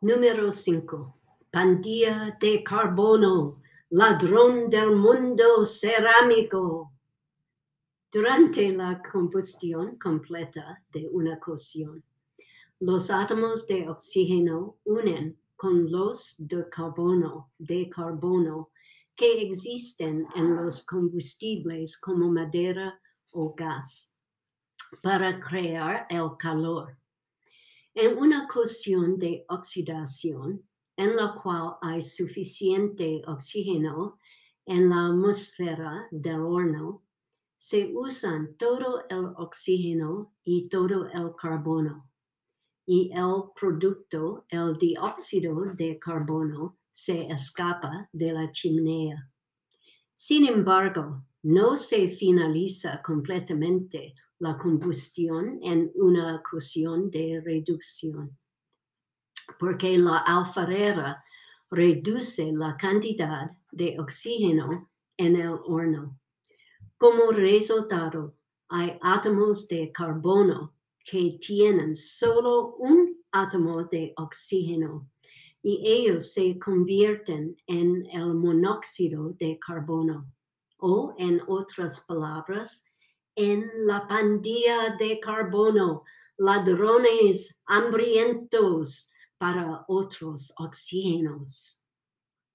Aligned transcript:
Número 0.00 0.52
5. 0.52 1.18
Pandilla 1.50 2.38
de 2.40 2.62
carbono, 2.62 3.60
ladrón 3.90 4.68
del 4.68 4.94
mundo 4.94 5.64
cerámico. 5.64 6.92
Durante 8.12 8.70
la 8.70 9.02
combustión 9.02 9.98
completa 9.98 10.84
de 10.92 11.08
una 11.08 11.40
cocción, 11.40 12.04
los 12.78 13.10
átomos 13.10 13.66
de 13.66 13.88
oxígeno 13.88 14.76
unen 14.84 15.36
con 15.56 15.90
los 15.90 16.46
de 16.46 16.68
carbono, 16.68 17.50
de 17.58 17.90
carbono 17.90 18.70
que 19.16 19.42
existen 19.48 20.28
en 20.36 20.54
los 20.54 20.86
combustibles 20.86 21.98
como 21.98 22.30
madera 22.30 23.00
o 23.32 23.52
gas 23.52 24.16
para 25.02 25.40
crear 25.40 26.06
el 26.08 26.36
calor. 26.38 26.96
En 28.00 28.16
una 28.16 28.46
cocción 28.46 29.18
de 29.18 29.44
oxidación, 29.48 30.62
en 30.96 31.16
la 31.16 31.34
cual 31.42 31.78
hay 31.82 32.00
suficiente 32.00 33.22
oxígeno 33.26 34.20
en 34.66 34.88
la 34.88 35.06
atmósfera 35.06 36.06
del 36.12 36.42
horno, 36.42 37.02
se 37.56 37.90
usan 37.92 38.56
todo 38.56 39.02
el 39.10 39.32
oxígeno 39.36 40.32
y 40.44 40.68
todo 40.68 41.08
el 41.08 41.34
carbono. 41.34 42.08
Y 42.86 43.10
el 43.12 43.50
producto, 43.60 44.46
el 44.48 44.78
dióxido 44.78 45.64
de 45.76 45.98
carbono, 45.98 46.78
se 46.92 47.26
escapa 47.26 48.08
de 48.12 48.32
la 48.32 48.52
chimenea. 48.52 49.28
Sin 50.14 50.46
embargo, 50.46 51.24
no 51.42 51.76
se 51.76 52.08
finaliza 52.08 53.02
completamente 53.02 54.14
la 54.40 54.56
combustión 54.56 55.58
en 55.62 55.90
una 55.94 56.42
cocción 56.42 57.10
de 57.10 57.40
reducción, 57.44 58.38
porque 59.58 59.98
la 59.98 60.18
alfarera 60.18 61.24
reduce 61.70 62.52
la 62.52 62.76
cantidad 62.76 63.50
de 63.72 63.96
oxígeno 63.98 64.90
en 65.16 65.36
el 65.36 65.58
horno. 65.66 66.18
Como 66.96 67.30
resultado, 67.32 68.36
hay 68.68 68.98
átomos 69.02 69.68
de 69.68 69.90
carbono 69.92 70.74
que 71.04 71.38
tienen 71.40 71.94
solo 71.96 72.76
un 72.76 73.16
átomo 73.32 73.84
de 73.84 74.12
oxígeno 74.16 75.10
y 75.62 75.82
ellos 75.84 76.32
se 76.32 76.58
convierten 76.58 77.56
en 77.66 78.06
el 78.12 78.34
monóxido 78.34 79.30
de 79.38 79.58
carbono 79.58 80.30
o 80.78 81.14
en 81.18 81.40
otras 81.48 82.04
palabras, 82.06 82.84
en 83.38 83.70
la 83.86 84.04
pandilla 84.08 84.96
de 84.98 85.20
carbono, 85.20 86.02
ladrones 86.38 87.62
hambrientos 87.66 89.12
para 89.38 89.84
otros 89.86 90.52
oxígenos. 90.58 91.86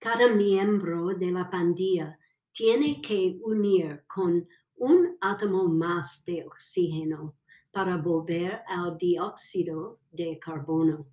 Cada 0.00 0.26
miembro 0.26 1.14
de 1.14 1.30
la 1.30 1.48
pandilla 1.48 2.18
tiene 2.50 3.00
que 3.00 3.38
unir 3.44 4.02
con 4.08 4.48
un 4.74 5.16
átomo 5.20 5.68
más 5.68 6.24
de 6.24 6.44
oxígeno 6.44 7.36
para 7.70 7.96
volver 7.96 8.62
al 8.66 8.98
dióxido 8.98 10.00
de 10.10 10.40
carbono. 10.40 11.06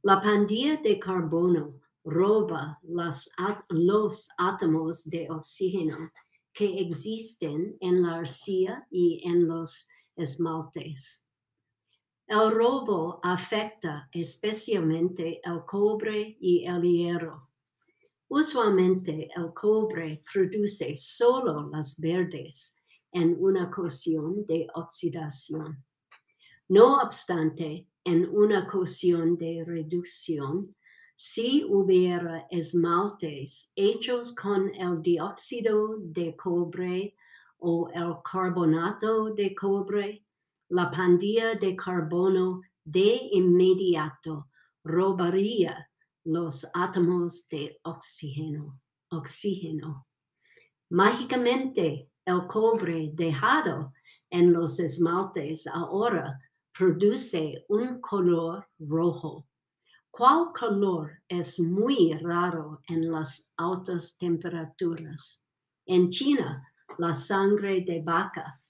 La 0.00 0.22
pandilla 0.22 0.78
de 0.78 0.98
carbono 0.98 1.74
roba 2.04 2.80
los 2.82 4.30
átomos 4.38 5.10
de 5.10 5.30
oxígeno 5.30 6.10
que 6.58 6.80
existen 6.80 7.76
en 7.78 8.02
la 8.02 8.16
arcilla 8.16 8.84
y 8.90 9.22
en 9.24 9.46
los 9.46 9.88
esmaltes. 10.16 11.30
El 12.26 12.50
robo 12.50 13.20
afecta 13.22 14.08
especialmente 14.10 15.40
el 15.44 15.64
cobre 15.64 16.36
y 16.40 16.64
el 16.64 16.82
hierro. 16.82 17.48
Usualmente 18.26 19.30
el 19.36 19.54
cobre 19.54 20.20
produce 20.32 20.96
solo 20.96 21.70
las 21.70 22.00
verdes 22.00 22.82
en 23.12 23.36
una 23.38 23.70
cocción 23.70 24.44
de 24.44 24.66
oxidación. 24.74 25.84
No 26.66 26.96
obstante, 26.96 27.86
en 28.02 28.28
una 28.30 28.66
cocción 28.66 29.38
de 29.38 29.62
reducción, 29.64 30.74
si 31.20 31.64
hubiera 31.64 32.46
esmaltes 32.48 33.72
hechos 33.74 34.32
con 34.36 34.72
el 34.76 35.02
dióxido 35.02 35.96
de 35.98 36.36
cobre 36.36 37.16
o 37.58 37.90
el 37.92 38.14
carbonato 38.22 39.34
de 39.34 39.52
cobre, 39.52 40.24
la 40.68 40.88
pandilla 40.92 41.56
de 41.56 41.74
carbono 41.74 42.60
de 42.84 43.18
inmediato 43.32 44.48
robaría 44.84 45.90
los 46.22 46.64
átomos 46.72 47.48
de 47.48 47.80
oxígeno. 47.82 48.80
oxígeno. 49.10 50.06
Mágicamente, 50.90 52.12
el 52.26 52.46
cobre 52.46 53.10
dejado 53.14 53.92
en 54.30 54.52
los 54.52 54.78
esmaltes 54.78 55.66
ahora 55.66 56.38
produce 56.72 57.64
un 57.68 58.00
color 58.00 58.68
rojo 58.78 59.48
cual 60.10 60.52
color 60.58 61.22
es 61.28 61.60
muy 61.60 62.12
raro 62.22 62.80
en 62.88 63.10
las 63.10 63.54
altas 63.56 64.18
temperaturas. 64.18 65.48
En 65.86 66.10
China, 66.10 66.62
la 66.98 67.14
sangre 67.14 67.82
de 67.82 68.02
vaca, 68.02 68.60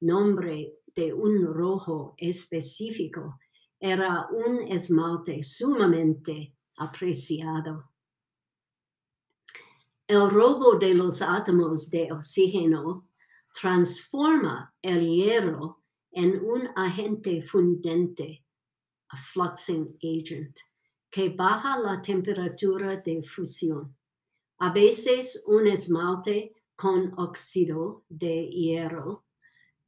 nombre 0.00 0.74
de 0.94 1.12
un 1.12 1.44
rojo 1.54 2.14
específico, 2.16 3.38
era 3.78 4.26
un 4.30 4.62
esmalte 4.62 5.44
sumamente 5.44 6.54
apreciado. 6.78 7.90
El 10.08 10.30
robo 10.30 10.78
de 10.78 10.94
los 10.94 11.20
átomos 11.20 11.90
de 11.90 12.12
oxígeno 12.12 13.08
transforma 13.52 14.74
el 14.82 15.06
hierro 15.06 15.82
en 16.12 16.40
un 16.44 16.68
agente 16.76 17.42
fundente, 17.42 18.44
a 19.08 19.16
fluxing 19.16 19.86
agent 20.02 20.58
que 21.16 21.30
baja 21.30 21.78
la 21.78 22.02
temperatura 22.02 22.96
de 22.96 23.22
fusión. 23.22 23.96
A 24.58 24.70
veces 24.70 25.42
un 25.46 25.66
esmalte 25.66 26.52
con 26.76 27.18
óxido 27.18 28.04
de 28.10 28.46
hierro, 28.50 29.24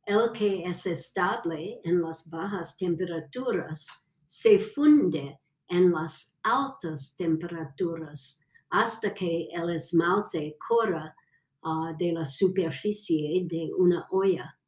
el 0.06 0.32
que 0.32 0.62
es 0.64 0.86
estable 0.86 1.82
en 1.84 2.00
las 2.00 2.30
bajas 2.30 2.78
temperaturas, 2.78 3.86
se 4.24 4.58
funde 4.58 5.38
en 5.68 5.92
las 5.92 6.40
altas 6.42 7.14
temperaturas 7.14 8.48
hasta 8.70 9.12
que 9.12 9.50
el 9.52 9.68
esmalte 9.68 10.56
corra 10.66 11.14
ah, 11.62 11.92
de 11.98 12.12
la 12.12 12.24
superficie 12.24 13.44
de 13.44 13.70
una 13.76 14.06
olla. 14.12 14.58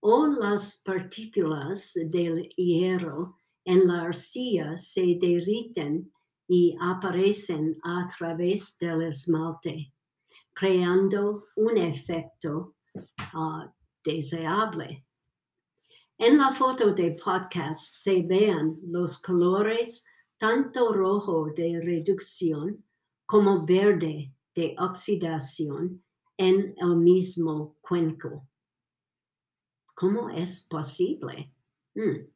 O 0.00 0.26
las 0.26 0.82
partículas 0.84 1.94
del 1.94 2.50
hierro 2.50 3.39
en 3.70 3.86
la 3.86 4.02
arcilla 4.02 4.76
se 4.76 5.16
derriten 5.20 6.12
y 6.48 6.76
aparecen 6.80 7.78
a 7.84 8.04
través 8.08 8.76
del 8.78 9.02
esmalte, 9.02 9.92
creando 10.52 11.44
un 11.54 11.78
efecto 11.78 12.74
ah, 13.32 13.72
deseable. 14.04 15.06
En 16.18 16.38
la 16.38 16.50
foto 16.50 16.92
de 16.92 17.12
podcast 17.12 17.80
se 17.80 18.22
vean 18.22 18.76
los 18.82 19.22
colores 19.22 20.04
tanto 20.36 20.92
rojo 20.92 21.52
de 21.54 21.80
reducción 21.80 22.84
como 23.24 23.64
verde 23.64 24.34
de 24.52 24.74
oxidación 24.80 26.02
en 26.36 26.74
el 26.76 26.96
mismo 26.96 27.76
cuenco. 27.80 28.48
¿Cómo 29.94 30.28
es 30.28 30.66
posible? 30.68 31.54
Hmm 31.94 32.26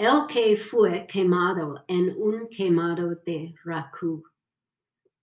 el 0.00 0.26
que 0.26 0.56
fue 0.56 1.04
quemado 1.06 1.84
en 1.86 2.14
un 2.16 2.48
quemado 2.48 3.16
de 3.26 3.54
Raku. 3.62 4.22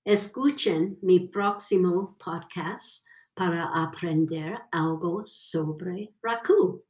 Escuchen 0.06 1.00
mi 1.02 1.30
próximo 1.30 2.16
podcast 2.20 3.08
para 3.34 3.72
aprender 3.74 4.56
algo 4.72 5.24
sobre 5.26 6.10
Raku. 6.22 6.84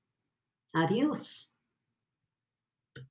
Adiós. 0.74 1.57